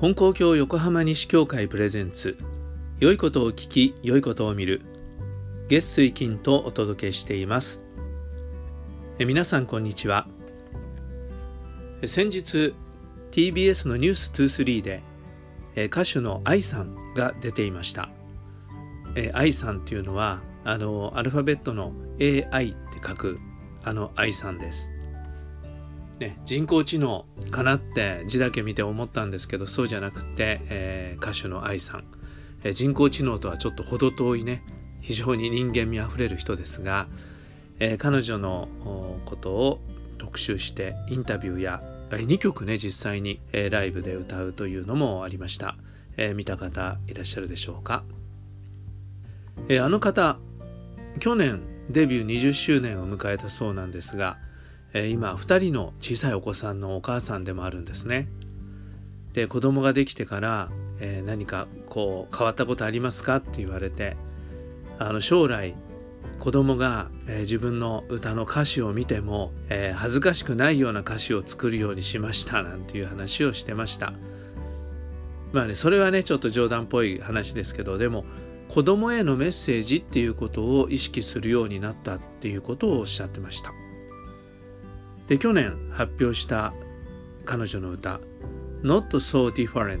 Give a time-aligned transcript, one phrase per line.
[0.00, 2.38] 金光教横浜西教会プレゼンツ
[3.00, 4.80] 良いことを聞き良いことを見る
[5.68, 7.84] 月水金とお届けしています。
[9.18, 10.28] え皆さんこんにちは。
[12.06, 12.74] 先日
[13.32, 15.02] TBS のニュース23で
[15.74, 18.08] え歌手の AI さんが出ていました。
[19.16, 23.40] え AI さんっていうのはあのアルファベットの AI って書く
[23.82, 24.92] あの AI さんです。
[26.18, 32.04] ね、人工知能かなって字だけ見て思ったんですけどそうじゃなくて、えー、歌手の AI さん、
[32.64, 34.64] えー、人工知能とはちょっと程遠いね
[35.00, 37.06] 非常に人間味あふれる人ですが、
[37.78, 38.68] えー、彼女の
[39.26, 39.80] ことを
[40.18, 45.76] 特集してインタビューや2曲ね実際に、えライブで歌うというのもありました、
[46.16, 48.02] え見た方いらっしゃるでしょうか、
[49.68, 50.38] えあの方
[51.20, 54.38] 去年デビュー20周年を迎えたそうなんですが
[54.94, 58.28] え今2人の小さいお子さんのお母さんでもあるんですね。
[59.32, 64.16] で子供ができてから、え、何かこう変わったことありますかって言われて
[64.98, 65.74] あの将来
[66.40, 74.12] 子供が、え、自分の歌の歌詞を見ても、え、恥ずかしくないような歌詞を作るようにしましたなんていう話をしてました
[75.52, 78.24] まあねそれはねちょっと冗談っぽい話ですけどでも
[78.68, 83.72] 子供へのメッセージっていうことを意識するようになったっていうことをおっしゃってました
[85.28, 86.72] で去年発表した
[87.44, 88.20] 彼女の歌
[88.82, 90.00] 「Not So Different」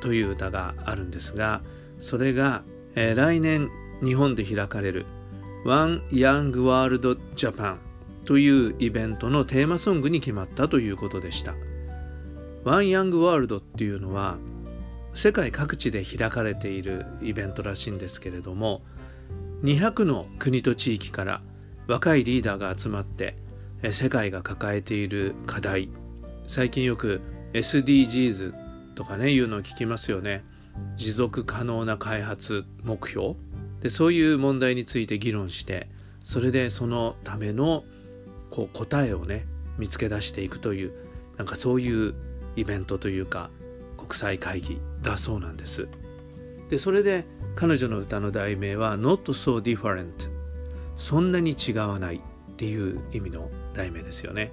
[0.00, 1.62] という歌があるんですが
[2.00, 2.62] それが、
[2.94, 3.70] えー、来年
[4.02, 5.06] 日本で開かれる
[5.64, 7.76] One Young World Japan
[8.24, 11.54] というイベントのテーマソングに決まったということでした。
[12.64, 14.38] One Young World っていうのは
[15.14, 18.82] 世界各地で開かれているイベントらしいんですけれども
[19.62, 21.42] 200の国と地域から
[21.86, 23.36] 若いリーダーが集まって
[23.90, 25.88] 世界が抱えている課題。
[26.46, 27.20] 最近よく
[27.52, 28.52] SDGs
[28.94, 30.44] とかねいうのを聞きますよね。
[30.96, 33.34] 持続可能な開発目標。
[33.80, 35.88] でそういう問題について議論して
[36.22, 37.82] それでそのための
[38.50, 39.44] こう答えをね
[39.76, 40.92] 見つけ出していくという
[41.36, 42.14] なんかそういう
[42.54, 43.50] イベントというか
[43.96, 45.88] 国際会議だそうなんです。
[46.70, 47.24] でそれで
[47.56, 50.12] 彼女の歌の題名は Not So Different
[50.96, 52.20] そんなに違わないっ
[52.56, 54.52] ていう意味の題名ですよね。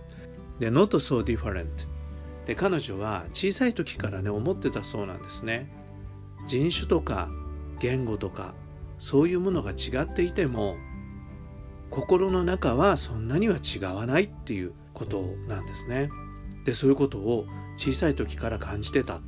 [0.59, 1.68] で、Not so different。
[2.46, 5.72] で、彼女は小さい時からね、思ってたそうなんですね。
[6.47, 7.29] 人種とか
[7.79, 8.53] 言語とか、
[8.97, 10.75] そういうものが違っていても、
[11.90, 16.09] 心の中はそんなには違わないっていうことなんですね。
[16.66, 17.46] で、そういうことを
[17.78, 19.22] 小さい時から感じてた。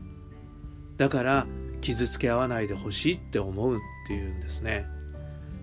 [0.97, 1.47] だから
[1.81, 4.85] 傷つけ合わないでほしいって思うっていうんですね。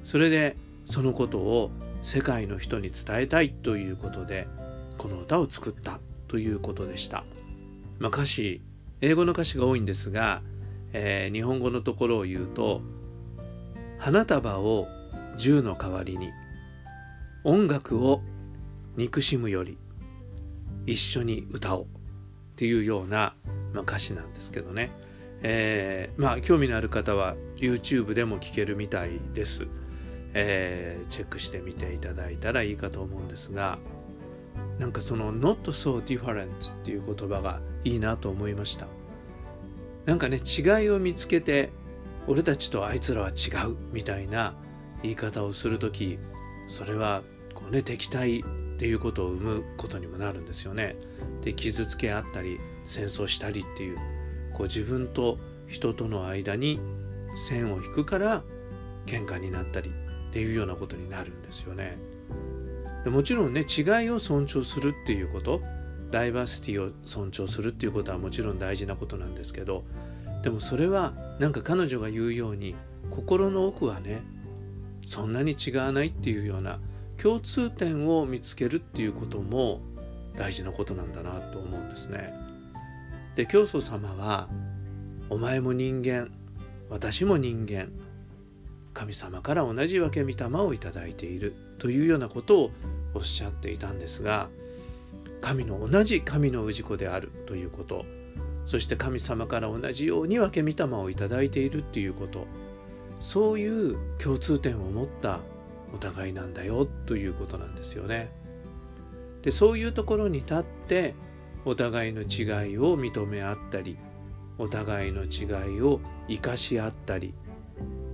[0.05, 0.57] それで
[0.87, 1.71] そのことを
[2.09, 4.49] 世界の人に伝えたいということで
[4.97, 7.23] この歌を作ったということでした、
[7.99, 8.63] まあ、歌詞
[9.03, 10.41] 英語の歌詞が多いんですが、
[10.95, 12.81] えー、日本語のところを言うと
[14.01, 14.89] 「花束を
[15.37, 16.31] 銃の代わりに
[17.45, 18.23] 音楽を
[18.97, 19.77] 憎しむより
[20.87, 21.89] 一緒に歌おう」っ
[22.57, 23.35] ていうような、
[23.75, 24.91] まあ、歌詞なんですけどね、
[25.43, 29.67] えー、まあ興味のある方は YouTube でも聴けるみたいです。
[30.41, 33.79] えー、チェックしてみていただいたらいいかと思うんですが
[34.79, 38.87] なんかその not so different っていう言葉がいいなと思いました。
[40.05, 41.71] なんかね違いを見つけて
[42.27, 44.55] 俺たちとあいつらは違うみたいな
[45.03, 46.19] 言い方をする時
[46.67, 47.23] それは
[47.55, 48.45] こうね敵対っ
[48.79, 50.97] ていうことを生むことにもなるんですよね。
[51.43, 53.99] で傷つけ合ったり戦争したりっていう
[54.55, 56.79] こう自分と人との間に
[57.49, 58.43] 線を引くから
[59.07, 59.91] 喧嘩になったり。
[60.29, 61.97] っていうようなことになるんですよね。
[63.07, 65.61] もちろんね違いを尊重するっていうこと
[66.11, 69.85] ダイバーシティを尊重するっていうことはもちろん大事なことなんですけど
[70.43, 72.75] でもそれはなんか彼女が言うように
[73.11, 74.23] 心の奥はね
[75.07, 76.81] そんなに違わないっていうような
[77.17, 79.81] 共通点を見つけるっていうことも
[80.37, 82.31] 大事なことなんだなと思うんですね。
[83.35, 84.49] で教祖様は
[85.31, 86.31] 「お前も人間
[86.89, 87.91] 私も人間
[88.95, 92.71] 神様から同じ分け御霊をいただいているというようなことを
[93.15, 94.49] おっしゃっていたんですが
[95.41, 98.05] 神の同じ神の氏子であるということ
[98.65, 102.47] そして神様から同じように分け御霊をいただいているっていうこと
[103.21, 105.41] そういう共通点を持った
[105.95, 108.31] お互いなんだよということなんですよね。
[109.43, 111.15] でそういうところに立って
[111.65, 113.97] お互いの違いを認め合ったり
[114.59, 117.35] お互いの違いを生かし合ったり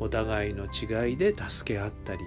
[0.00, 2.20] お互いの違いで助け合ったり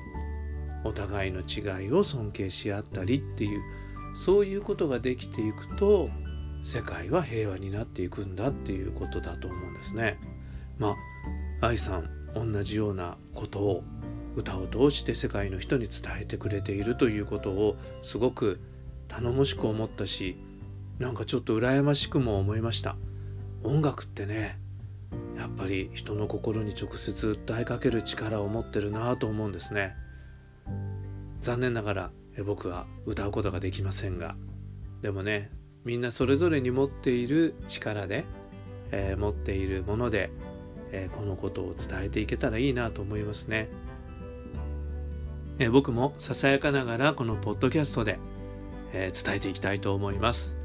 [0.84, 3.62] お互いの違いを尊敬し合ったりっていう
[4.16, 6.10] そういうことができていくと
[6.64, 10.20] 世界は平和になっていくんだっていうことだと思うんですね。
[10.80, 10.96] ま
[11.62, 13.84] あ愛さん同じようなことを
[14.36, 18.60] 歌を通して世界の人に伝えてくれているということをすごく
[19.08, 20.36] 頼もしく思ったし
[21.00, 22.98] なんかちょっと羨ましくも思いました
[23.64, 24.60] 音楽ってね
[25.38, 29.96] やっぱり人の心に直接訴えかける力を持ってるなと思うんですね。
[31.42, 32.12] 残念ながら
[32.46, 34.36] 僕は歌うことができませんが
[35.02, 35.52] でもね
[35.86, 38.26] みんなそれぞれに持っている力で、
[38.92, 40.30] えー、持っているもので、
[40.92, 43.70] えー、このことを伝えていけたらいいなと思いますね、
[45.60, 48.20] えー、僕もささやかながらこのポッドキャストで、
[48.94, 50.58] え伝えていきたいと思います。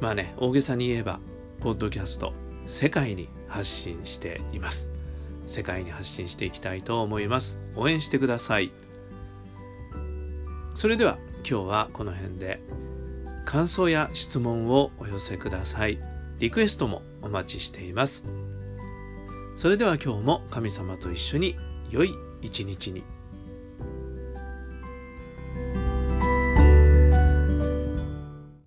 [0.00, 1.20] まあね大げさに言えば
[1.60, 2.32] ポッドキャスト
[2.66, 4.90] 世界に発信しています。
[5.46, 7.58] 世界に発信していきたいと思います。
[7.76, 8.72] 応援してください。
[10.74, 12.60] それでは今日はこの辺で。
[13.44, 15.98] 感想や質問をお寄せください。
[16.38, 18.24] リクエストもお待ちしています。
[19.56, 21.56] それでは今日も神様と一緒に
[21.90, 23.02] 良い一日に。